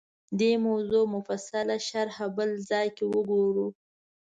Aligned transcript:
دې 0.39 0.51
موضوع 0.67 1.03
مفصله 1.15 1.75
شرحه 1.87 2.25
بل 2.37 2.49
ځای 2.69 2.87
کې 2.95 3.05
وګورو 3.13 3.67